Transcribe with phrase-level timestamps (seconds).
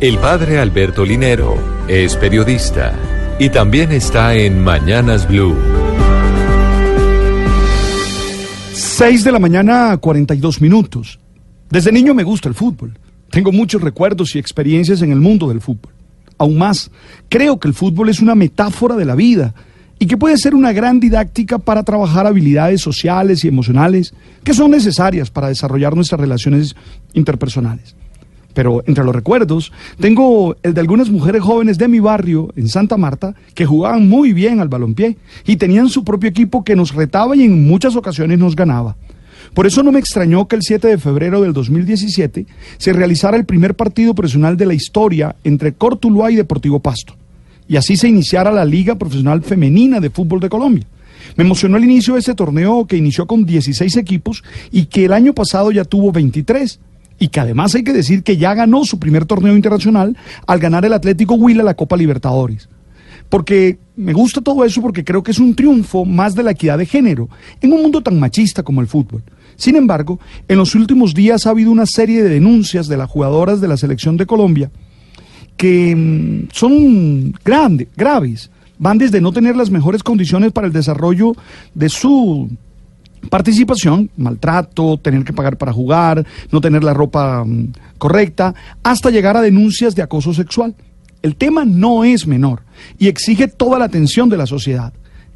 [0.00, 2.94] El padre Alberto Linero es periodista
[3.38, 5.54] y también está en Mañanas Blue.
[8.72, 11.20] 6 de la mañana, 42 minutos.
[11.68, 12.98] Desde niño me gusta el fútbol.
[13.30, 15.92] Tengo muchos recuerdos y experiencias en el mundo del fútbol.
[16.38, 16.90] Aún más,
[17.28, 19.52] creo que el fútbol es una metáfora de la vida
[19.98, 24.14] y que puede ser una gran didáctica para trabajar habilidades sociales y emocionales
[24.44, 26.74] que son necesarias para desarrollar nuestras relaciones
[27.12, 27.94] interpersonales.
[28.54, 32.96] Pero entre los recuerdos, tengo el de algunas mujeres jóvenes de mi barrio, en Santa
[32.96, 37.36] Marta, que jugaban muy bien al balompié y tenían su propio equipo que nos retaba
[37.36, 38.96] y en muchas ocasiones nos ganaba.
[39.54, 42.46] Por eso no me extrañó que el 7 de febrero del 2017
[42.78, 47.14] se realizara el primer partido profesional de la historia entre Cortuluá y Deportivo Pasto.
[47.66, 50.86] Y así se iniciara la Liga Profesional Femenina de Fútbol de Colombia.
[51.36, 55.12] Me emocionó el inicio de ese torneo que inició con 16 equipos y que el
[55.12, 56.80] año pasado ya tuvo 23
[57.20, 60.16] y que además hay que decir que ya ganó su primer torneo internacional
[60.46, 62.68] al ganar el Atlético Huila la Copa Libertadores.
[63.28, 66.78] Porque me gusta todo eso porque creo que es un triunfo más de la equidad
[66.78, 67.28] de género
[67.60, 69.22] en un mundo tan machista como el fútbol.
[69.54, 70.18] Sin embargo,
[70.48, 73.76] en los últimos días ha habido una serie de denuncias de las jugadoras de la
[73.76, 74.70] selección de Colombia
[75.58, 78.50] que mm, son grandes, graves.
[78.78, 81.34] Van desde no tener las mejores condiciones para el desarrollo
[81.74, 82.48] de su
[83.28, 89.36] participación, maltrato, tener que pagar para jugar, no tener la ropa mm, correcta, hasta llegar
[89.36, 90.74] a denuncias de acoso sexual.
[91.22, 92.62] El tema no es menor
[92.98, 94.92] y exige toda la atención de la sociedad.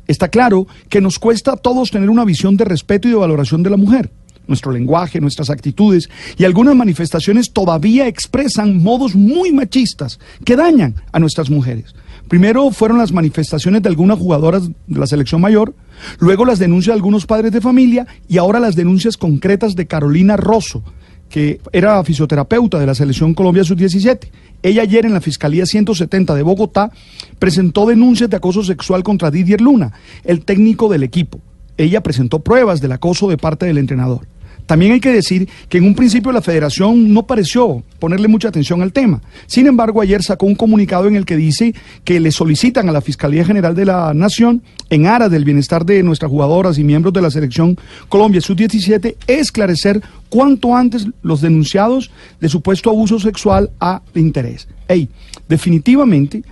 [0.06, 3.62] Está claro que nos cuesta a todos tener una visión de respeto y de valoración
[3.62, 4.10] de la mujer.
[4.46, 11.18] Nuestro lenguaje, nuestras actitudes y algunas manifestaciones todavía expresan modos muy machistas que dañan a
[11.18, 11.94] nuestras mujeres.
[12.28, 15.74] Primero fueron las manifestaciones de algunas jugadoras de la selección mayor,
[16.18, 20.36] luego las denuncias de algunos padres de familia y ahora las denuncias concretas de Carolina
[20.36, 20.82] Rosso,
[21.28, 24.30] que era fisioterapeuta de la selección Colombia Sub-17.
[24.62, 26.90] Ella ayer en la Fiscalía 170 de Bogotá
[27.38, 29.92] presentó denuncias de acoso sexual contra Didier Luna,
[30.24, 31.40] el técnico del equipo.
[31.76, 34.26] Ella presentó pruebas del acoso de parte del entrenador.
[34.66, 38.82] También hay que decir que en un principio la federación no pareció ponerle mucha atención
[38.82, 39.20] al tema.
[39.46, 43.00] Sin embargo, ayer sacó un comunicado en el que dice que le solicitan a la
[43.00, 47.22] Fiscalía General de la Nación, en aras del bienestar de nuestras jugadoras y miembros de
[47.22, 47.76] la selección
[48.08, 52.10] Colombia Sub-17, esclarecer cuanto antes los denunciados
[52.40, 54.68] de supuesto abuso sexual a interés.
[54.88, 55.08] Ey,
[55.48, 56.42] definitivamente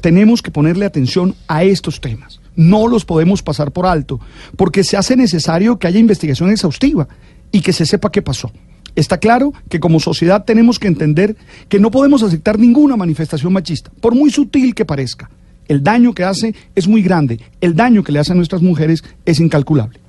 [0.00, 2.40] tenemos que ponerle atención a estos temas.
[2.56, 4.20] No los podemos pasar por alto,
[4.56, 7.08] porque se hace necesario que haya investigación exhaustiva
[7.52, 8.50] y que se sepa qué pasó.
[8.94, 11.36] Está claro que como sociedad tenemos que entender
[11.68, 15.30] que no podemos aceptar ninguna manifestación machista, por muy sutil que parezca.
[15.68, 19.04] El daño que hace es muy grande, el daño que le hace a nuestras mujeres
[19.24, 20.00] es incalculable.